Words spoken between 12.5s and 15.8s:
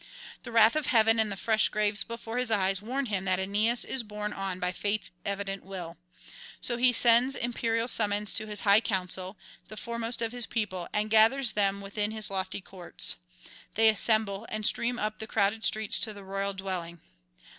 courts. They assemble, and stream up the crowded